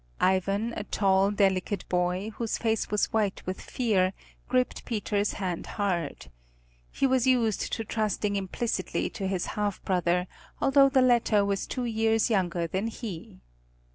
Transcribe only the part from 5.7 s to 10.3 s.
hard. He was used to trusting implicitly to his half brother,